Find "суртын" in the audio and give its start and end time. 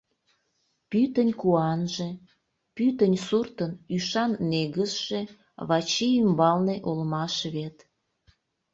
3.25-3.71